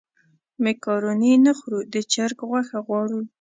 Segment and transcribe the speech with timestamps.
[0.63, 3.19] مېکاروني نه خورو د چرګ غوښه غواړو.